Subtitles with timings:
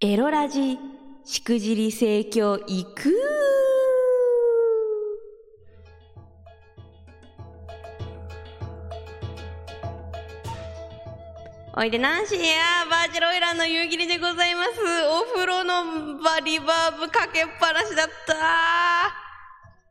[0.00, 0.78] エロラジ、
[1.24, 3.12] しくじり盛況いく
[11.76, 12.44] おいでナンシーや
[12.88, 14.70] バーチャルオイランの夕霧でございます。
[15.10, 19.27] お風呂のバリバーブかけっぱなしだった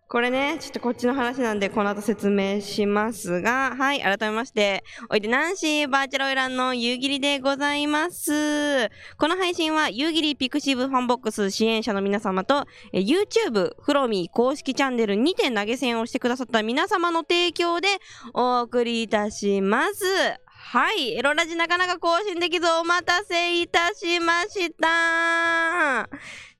[0.09, 8.87] これね、ちょっとこっちの話なんで、この後説明しますが、はい、改めまして、おいでナンシーバーチャルオイランの夕霧でございます。
[9.17, 17.89] この配信は、夕霧 pixivFANBOX 支援者の皆様と、え YouTube、フロミー公式チャンネルにて投げ銭をしてくださった皆様の提供で
[18.33, 20.05] お送りいたします。
[20.69, 21.13] はい。
[21.13, 26.09] エロラジなかなか更新できずお待たせいたしました。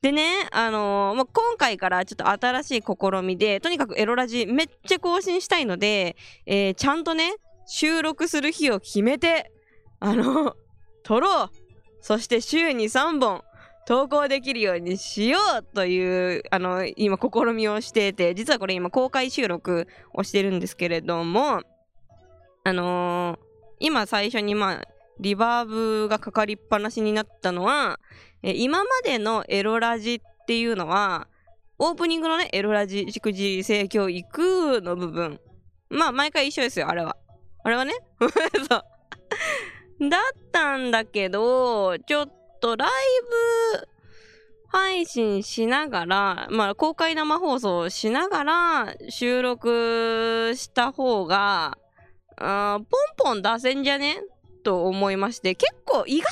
[0.02, 6.16] でね、あのーもう今回からちょっと新しい試みで、とにかくエロラジめっちゃ更新したいので、
[6.46, 7.34] えーちゃんとね、
[7.66, 9.52] 収録する日を決めて、
[10.00, 10.56] あの、
[11.04, 11.50] 撮ろう。
[12.00, 13.44] そして週に3本
[13.88, 21.62] 投稿できるようにしようという、あの、今試みをしていて、実はこれ今公開収録をしてるんですけれども、
[22.64, 23.48] あのー
[23.80, 24.88] 今最初にまあ、
[25.20, 28.00] リバーブがかかりっぱなしになったのは、
[28.44, 31.28] え今までのエロラジっていうのは、
[31.80, 35.40] オープニングのね、エロラジ、しくじり盛況行くの部分。
[35.90, 37.18] まあ、毎回一緒ですよ、あれは。
[37.64, 37.94] あれはね。
[38.70, 40.10] そう。
[40.10, 42.90] だったんだけど、ちょっとライ
[43.82, 43.88] ブ
[44.70, 51.78] 配信しながら、まあ、公開生放送しながら収録した方が、
[52.38, 52.80] あ
[53.18, 54.22] ポンポン出せんじゃね？
[54.68, 56.26] と思いまして、結構意外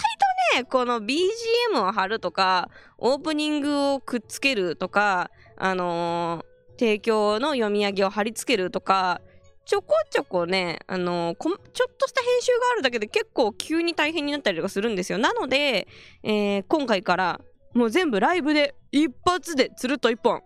[0.53, 9.21] とね、この BGM を貼るとか、オープニングをくっつけるとか、あのー提供の読み上げを貼り付けるとか、
[9.65, 15.17] ちょこちょこね、あのーこちょっとした編集があるだけで結構急に大変になったりとかするんですよ。
[15.17, 15.87] なので、
[16.23, 17.39] えー今回から
[17.73, 20.41] もう全部ライブで一発でつるっと一本、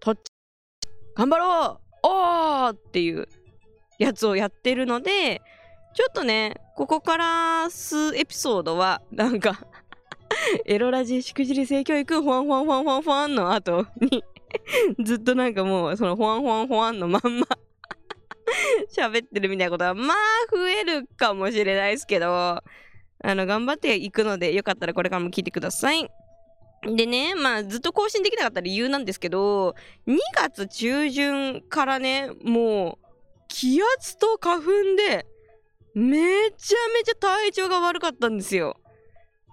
[0.00, 0.20] 撮って
[1.14, 3.28] 頑張ろうおーっていう
[3.98, 5.42] やつをやってるので、
[5.96, 9.66] ちょっとね、ここから数エピソードは、なんか、
[10.66, 14.22] エロラジしくじり性教育、フワンフワンフワンフワンフワンの後に、
[15.02, 17.46] ずっとなんかもう、そのフワンフワンフワンのまんま、
[18.94, 20.16] 喋ってるみたいなことは、まあ、
[20.54, 22.62] 増えるかもしれないですけど、あ
[23.22, 26.10] の、頑張っていくので、よかったらこれからも聞いてください。
[26.82, 29.74] でね、まあ、ずっと更新できなかった理由なんですけど、
[30.06, 33.06] 2月中旬からね、もう、
[33.48, 35.24] 気圧と花粉で、
[35.98, 38.76] めちゃめちゃ体調が悪かったんですよ。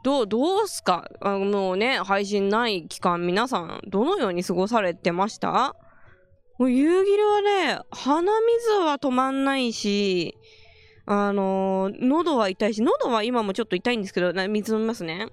[0.04, 1.10] どう、どうすか？
[1.22, 5.74] あのね、配信ない期間、皆さん、どのように過ごされてました？
[6.60, 10.38] もう夕霧はね、鼻水は止まんないし、
[11.06, 15.30] あのー喉は痛いし、喉は今もちょっと痛いんですけど、な水飲みますね。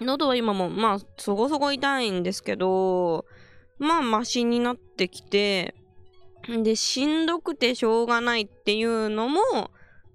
[0.00, 3.24] 喉は今も、まあ、そこそこ痛いんですけど、
[3.78, 5.76] まあ、マシになってきて、
[6.48, 9.40] で、しんどくてしょうがないっていうのも、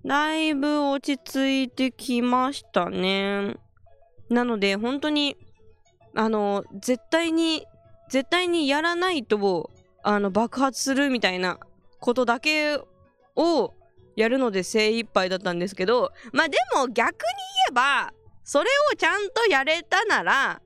[0.05, 3.55] だいぶ落ち着いてきましたね。
[4.29, 5.38] なので、本当に、
[6.16, 7.66] あの、絶対に、
[8.09, 9.69] 絶対にやらないと、
[10.03, 11.59] あの、爆発するみたいな
[11.99, 12.79] ことだけ
[13.35, 13.73] を
[14.15, 17.17] やるので精一杯だったんですけど、まあでも逆に
[17.67, 18.11] 言えば、
[18.44, 20.61] それをちゃんとやれたなら、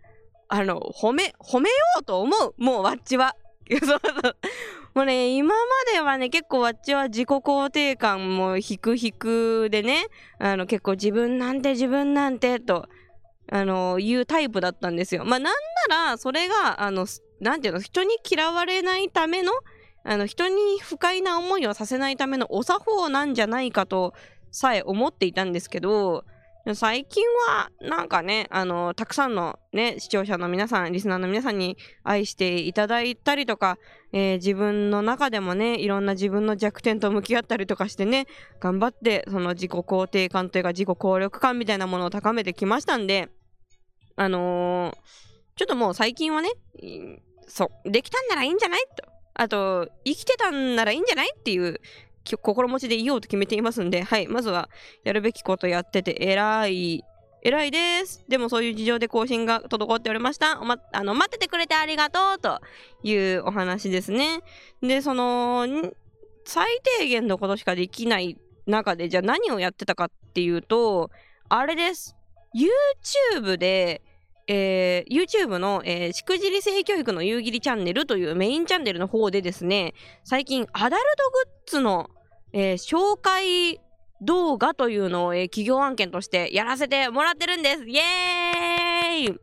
[0.49, 2.53] あの、褒め、褒めようと思う。
[2.57, 3.35] もうワッチは。
[4.97, 5.61] もうね、今ま
[5.93, 10.07] ではね、結構わっちは自己肯定感も低々でね、
[10.39, 12.87] あの、結構自分なんて自分なんてと、
[13.51, 15.23] あの、いうタイプだったんですよ。
[15.23, 15.53] まあ、なん
[15.87, 17.05] なら、それが、あの、
[17.39, 19.51] なんていうの、人に嫌われないための、
[20.03, 24.15] あの、人に不快な思いをさせないためのお作法なんじゃないかと
[24.49, 26.25] さえ思っていたんですけど、
[26.75, 33.77] 最近はなんかねあのたくさんのね視聴者の皆さんリスナーの皆さんに愛していただいたりとか、
[34.13, 38.27] えー自分の中でもねいろんな自分の弱点と向き合ったりとかしてね
[38.59, 43.29] 頑張ってその自己肯定感というか自己効力感みたいなものを高めてきましたんで
[44.15, 44.95] あのー
[45.55, 46.49] ちょっともう最近はね
[47.47, 48.81] そうできたんならいいんじゃない？
[48.95, 49.09] と。
[49.33, 51.31] あと生きてたんならいいんじゃない？
[51.35, 51.79] っていう
[52.35, 54.69] 心持ちでいようと決めていますんではいまずは
[55.03, 57.03] やるべきことやってて偉い。
[57.43, 58.25] 偉いです。
[58.27, 60.59] でもそういう事情で更新が滞っておりました。
[60.59, 62.59] おま、あの、待っててくれてありがとうと
[63.03, 64.41] いうお話ですね。
[64.81, 65.65] で、その、
[66.45, 66.67] 最
[66.99, 71.09] 低限のことしかできない中で、じゃあ何をやってたかっていうと、
[71.47, 72.15] あれです。
[73.33, 74.01] YouTube で、
[74.47, 82.09] えー YouTube の、えーしくじり性教育の夕霧チャンネルというメインチャンネルの方でですね、最近アダルトグッズの、
[82.53, 83.79] えー紹介
[84.21, 89.39] 動画というのを、えー企業案件としてやらせてもらってるんですイエーイ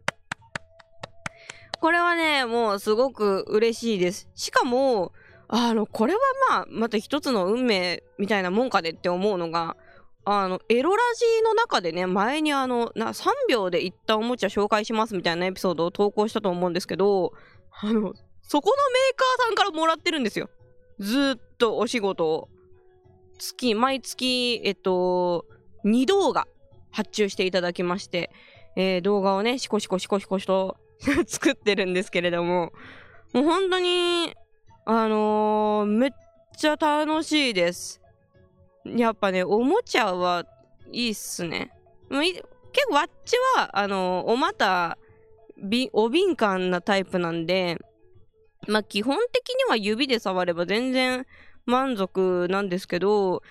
[1.81, 4.27] これはね、もうすごく嬉しいです。
[4.35, 5.13] しかも、
[5.49, 9.77] あの、これはまあ、また一つの運命みたいなもんかでって思うのが、
[10.25, 17.35] あの、エロラジーの中でね、前にあの、な3秒で一旦おもちゃ紹介しますみたいなエピソードを投稿したと思うんですけど、
[17.83, 20.49] あの、そこのメーカーさんからもらってるんですよ。
[21.01, 22.49] ずっとお仕事を。
[23.39, 25.47] 月、毎月、えっと、
[25.85, 26.47] 2動画
[26.91, 28.31] 発注していただきまして、
[28.77, 30.77] えー動画をね、シコシコシコシコしと
[31.27, 32.73] 作ってるんですけれども、
[33.33, 34.35] もう本当に、
[34.85, 36.11] あのーめっ
[36.57, 38.01] ちゃ楽しいです。
[38.85, 40.47] やっぱね、おもちゃは
[40.93, 41.71] いいっすね。
[42.11, 42.43] もう結
[42.89, 44.99] 構わっちは、あのーお股、
[45.63, 47.79] びお敏感なタイプなんで、
[48.67, 51.27] まあ基本的には指で触れば全然
[51.67, 53.43] 満足なんですけど、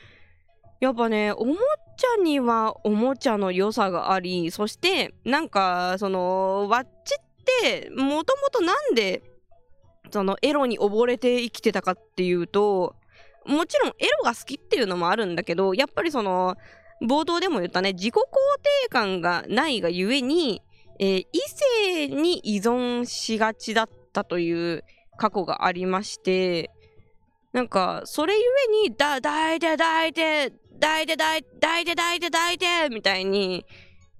[0.80, 9.24] やっぱね、おもちゃにはおもちゃの良さがあり、そして、なんか、その、わっちって、もともとなんで、
[10.12, 12.96] その、エロに溺れて生きてたかっていうと、
[13.46, 16.56] もちろんエロが好きっていうのもあるんだけど、やっぱりその、
[17.02, 18.20] 冒頭でも言ったね、自己肯
[18.84, 20.62] 定感がないがゆえに、
[21.00, 21.40] えー異
[21.86, 24.84] 性に依存しがちだったという
[25.18, 26.72] 過去がありまして、
[27.54, 30.52] なんか、それゆえに、だ、抱いて抱いて、
[30.82, 33.66] 抱いて抱いて抱いて抱いて抱いてみたいに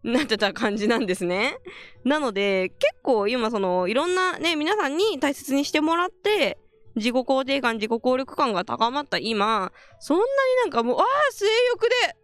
[0.04, 1.58] なってた感じなんですね。
[2.04, 6.60] なので、結構今その、いろんなね、皆さんに大切にしてもらって、
[6.96, 10.30] 自己肯定感、自己効力感が高まった今、そんなに
[10.62, 12.16] なんかもう、ああ、性欲で、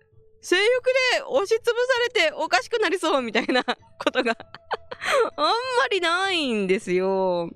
[0.42, 0.86] 性欲
[1.16, 4.38] で押しつぶされておかしくなりそうみたいなことが
[5.36, 5.54] あんま
[5.92, 7.50] りないんですよ。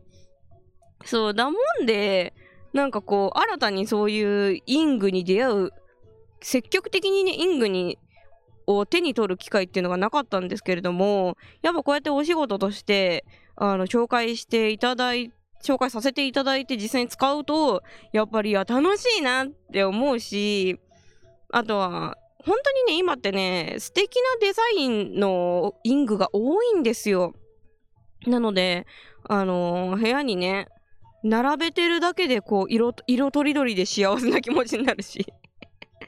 [1.05, 2.33] そう、だもんで、
[2.73, 5.71] なんかこう、新たにそういうイングに出会う、
[6.41, 7.97] 積極的にね、イングに、
[8.65, 13.25] を手に取る機会っていうのがなかったんですけれども、やっぱこうやってお仕事として、
[13.55, 15.31] あの、紹介していただい
[15.63, 20.79] 紹介させていただいて実際に使うと、やっぱり、いや、楽しいなって思うし、
[21.49, 27.33] あとは、本当にね、今ってね、素敵なデザインのイングが多いんですよ。
[28.27, 28.85] なので、
[29.23, 30.67] あの部屋にね、
[31.23, 35.25] 並べてるだけでこう色色とりどりで幸せな気持ちになるし。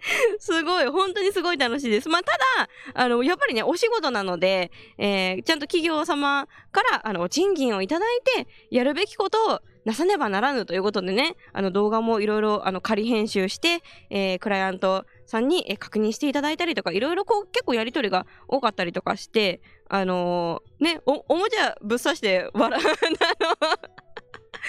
[0.39, 0.88] すごい。
[0.88, 2.09] 本当にすごい楽しいです。
[2.09, 24.05] まあただあのやっぱりねお仕事なので、えーちゃんと企業様からあの賃金をいただいてやるべきことをなさねばならぬということでねあの動画もいろいろあの仮編集して、えークライアントさんに、えー確認していただいたりとかいろいろこう結構やり取りが多かったりとかしてあのーねおおもちゃぶっ刺して笑うあの。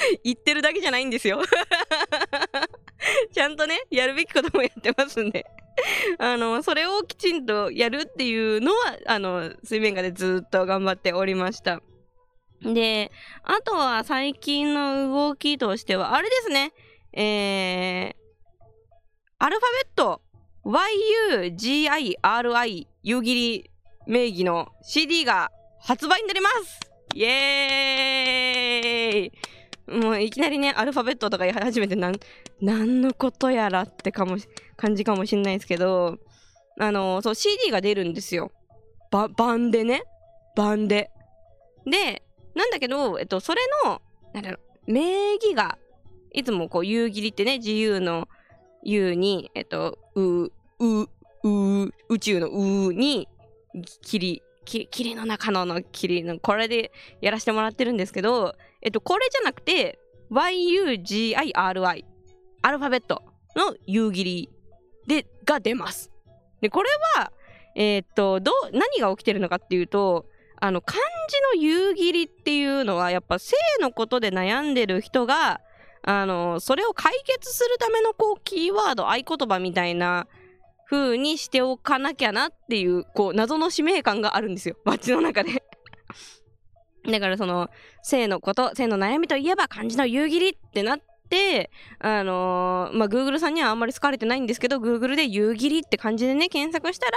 [0.25, 1.43] 言ってるだけじゃないんですよ。
[3.33, 5.47] ちゃんとねやるべきこともやってますんで。
[6.19, 11.81] あのそれをきちんとやるっていうのはあの水面下でずっと頑張っておりました。
[12.63, 13.13] で
[13.43, 16.73] あとは最近の動きとしてはあれですね。
[17.13, 18.15] えー、
[19.39, 20.23] アルファベット
[21.45, 22.17] YUGIRI
[23.03, 23.71] 夕霧
[24.07, 25.51] 名義の CD が
[25.81, 26.81] 発売になります。
[27.15, 29.33] イエーイ。
[29.89, 32.15] もういきなりねアルファベットとか言い始めてなん
[32.61, 34.37] 何のことやらってかも
[34.77, 36.19] 感じかもしんないですけど
[36.79, 38.51] あのそう CD が出るんですよ
[39.11, 40.03] ば版でね
[40.57, 41.11] 版で
[41.85, 42.23] で
[42.55, 44.01] なんだけど、えっと、それの
[44.33, 45.79] なんだろう名義が
[46.33, 48.29] いつもこう夕霧ってね自由の
[48.83, 50.51] 「U」にえっと「う」
[50.81, 51.09] 「う」
[51.45, 53.29] 「う」宇宙の「う」に
[54.03, 59.99] 「霧」き霧の中のの霧のこれでやらせてもらってるんですけどえっとこれじゃなくて
[60.31, 62.05] YUGIRI
[62.63, 63.23] アルファベット
[63.55, 64.51] の夕霧
[65.07, 66.11] でが出ます。
[66.61, 67.33] でこれは
[67.75, 70.27] えーっとどう何が起きてるのかっていうと
[70.59, 71.01] あの漢
[71.53, 75.61] 字の夕霧っていうのはやっぱ性のことで悩んでる人が
[76.03, 80.27] あのそれを解決するためのこうキーワード合言葉みたいな
[80.89, 84.77] 風にしておかなきゃなっていうこう謎の使命感があるんですよ。
[84.85, 85.63] バッチの中で。
[87.11, 87.71] だからその
[88.03, 91.01] 性のこと性の悩みといえば漢字の夕霧ってなっ
[91.99, 97.13] あのーまあ Google さんにはあんまり好かれてないんですけど Google で夕霧って漢字でね検索したら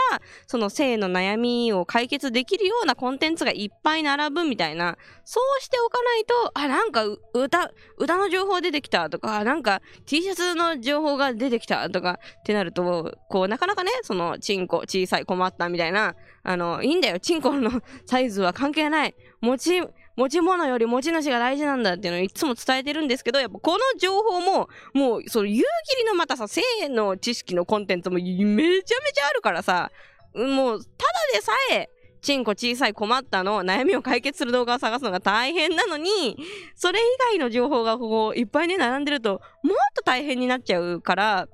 [0.47, 17.19] その性の悩みを解決できるようなコンテンツがいっぱい並ぶみたいなそうしておかないとあなんか歌歌の情報出てきたとかなんか T シャツの情報が出てきたとかってなるとこうなかなかねそのチンコ小さい困ったみたいなあのいいんだよ。
[17.19, 19.15] チンコの サイズは関係ない。
[19.41, 19.81] 持ち
[20.19, 29.91] 持ち物より持ち主が大事なんだっていうのをいつも伝えてるんですけどやっぱこの情報ももうその夕霧のまたさ性の知識のコンテンツもめちゃめちゃあるからさ
[30.35, 31.89] もうただでさえ
[32.21, 36.37] チンコ小さい困ったの悩みを解決する動画を探すのが大変なのに
[36.75, 41.47] それ以外の情報がこういっぱいね並んでるともっと大変になっちゃうから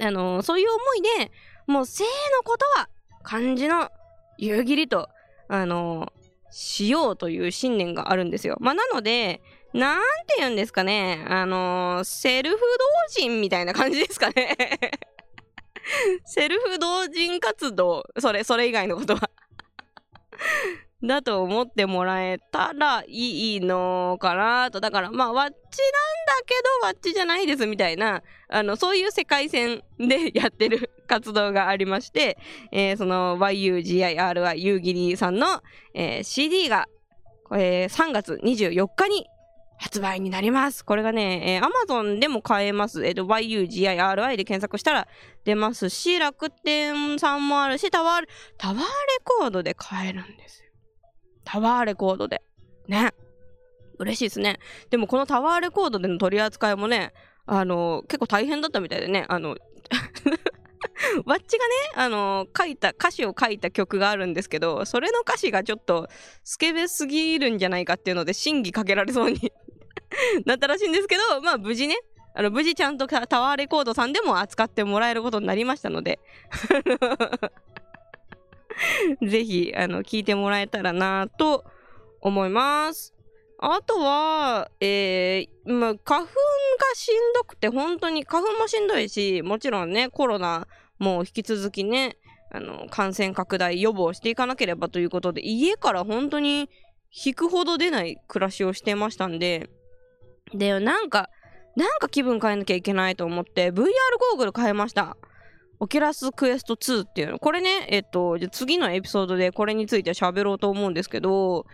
[0.00, 1.30] あのそういう思いで
[1.68, 2.88] もう性のことは
[3.22, 3.88] 漢字の
[4.36, 5.08] 夕霧と
[5.48, 6.12] あの
[6.50, 8.56] しようという信念があるんですよ。
[8.60, 9.42] まあ、なので、
[9.74, 14.56] なんて言うんですかね、あのセルフ同人みたいな感じですかね。
[16.24, 19.30] セルフ同人活動、それ、それ以外のことは
[21.04, 24.80] だと思ってもらえたらいいのかなと。
[24.80, 25.68] だから、まあ、わっちなんだ
[26.44, 32.36] けど、わっちじゃないですみたいな、あの、そういう世界線でやってる活動がありまして、
[32.72, 35.62] えー、その YUGIRI 夕霧さんの、
[35.94, 36.88] えー、CD が、
[37.52, 39.26] えー、3月24日に
[39.78, 40.84] 発売になります。
[40.84, 43.06] これがね、えー、Amazon でも買えます。
[43.06, 45.08] えっ、ー、と、YUGIRI で検索したら
[45.44, 48.22] 出ますし、楽天さんもあるし、タワー、
[48.58, 48.84] タワーレ
[49.22, 50.67] コードで買えるんですよ。
[51.48, 52.42] タワーレコードで。
[52.88, 53.14] ね。
[53.98, 54.58] 嬉しいですね。
[54.90, 57.14] でもこのタワーレコードでの取り扱いもね、
[57.46, 59.56] あの、結構大変だったみたいでね、あの、
[61.24, 66.08] わっちがね、あの書いた、歌詞を書いた曲があるんですけど、それの歌詞がちょっと
[66.44, 69.50] スケベすぎるんじゃないかっていうので、審議かけられそうに
[70.44, 71.96] なったらしいんですけど、まあ無事ね、
[72.34, 76.20] あの無事ちゃんとタワーレコードさんでも扱ってもらえることになりましたので
[79.22, 81.64] ぜひ、あの、聞いてもらえたらなと
[82.20, 83.14] 思います。
[83.60, 86.30] あとは、えー、ま、花粉が
[86.94, 90.68] しんどくて、本当に花粉もしんどいし、もちろんね、コロナ
[90.98, 92.18] も引き続きね、
[92.50, 96.70] あの、感染拡大予防していかなければということで、家から本当に
[97.12, 99.68] 引くほど出ない暮らしをしてましたんで、
[100.54, 101.28] で、なんか、
[101.76, 105.16] なんか気分変えなきゃいけないと思って、VR ゴーグル変えました。
[105.80, 107.38] Oculus Quest 2っていうの。
[107.38, 111.66] これね、えっと、じゃ次のエピソードでこれについて喋ろうと思うんですけど、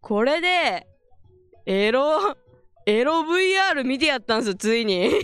[0.00, 0.86] これで、
[1.66, 2.36] エロ、
[2.86, 5.10] エロ VR 見てやったんですよ、ついに。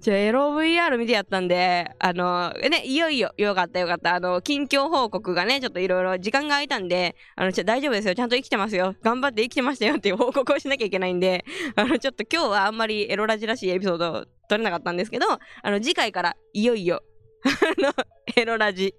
[0.00, 4.14] じゃあ、エロ VR 見てやったんで、あの、ね、いよいよ、よかったよかった。
[4.14, 8.14] あの、近況報告がね、ちょっといろいろ時間が空いたんで、あの、ちょ、大丈夫ですよ。
[8.14, 8.94] ちゃんと生きてますよ。
[9.02, 11.44] 頑張って生きてましたよっていう報告をしなきゃいけないんで、
[11.76, 15.26] あの、ちょっと今日はあんまりエロラジらしいエピソード撮れなかったんですけど、
[15.62, 17.02] あの、次回からいよいよ、
[17.42, 17.94] あの、
[18.36, 18.94] エロラジ、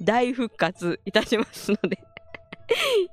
[0.00, 1.98] 大復活いたしますので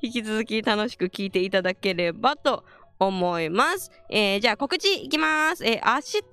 [0.01, 2.63] 引き続き楽しく聞いていただければと
[2.99, 3.91] 思います。
[4.09, 5.65] えー、じゃあ告知いきます。
[5.65, 6.23] えー、明日3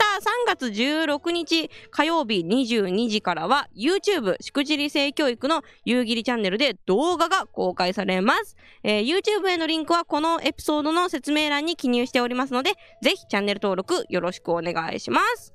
[0.46, 15.54] 月16日火曜日22時からは YouTube しくじり性教育の夕霧チャンネルで動画が公開されます、えー、YouTube へのリンクはこのエピソードの説明欄に記入しておりますので、ぜひチャンネル登録よろしくお願いします。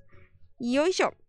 [0.59, 1.20] よいしょ。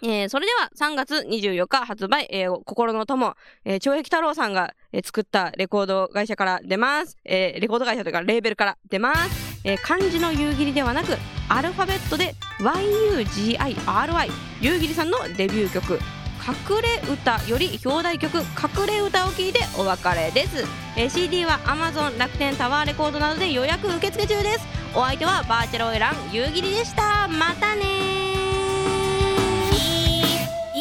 [0.00, 3.34] えー、それでは3月24日発売、えー、心の友、
[3.64, 11.16] えー、懲役太郎さんが、えー、作ったレコード会社から出ます、えー、レコード会社というかレーベルから出ます、えー、漢字の夕霧ではなく
[11.48, 14.30] アルファベットで YUGIRI
[14.60, 15.98] 夕霧さんのデビュー曲。
[16.44, 18.38] 隠れ歌より表題曲。
[18.38, 20.64] 隠れ歌を聴いてお別れです、
[20.96, 24.66] えー、CD は Amazon 楽天タワーレコードなどで予約受付中です。
[24.94, 27.28] お相手はバーチャルオイラン夕霧でした。
[27.28, 28.41] またね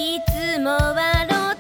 [0.02, 1.51] いつもはロ